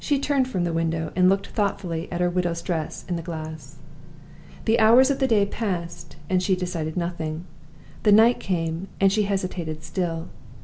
[0.03, 3.75] She turned from the window, and looked thoughtfully at her widow's dress in the glass.
[4.65, 7.45] The hours of the day passed and she decided nothing.
[8.01, 10.29] The night came and she hesitated still.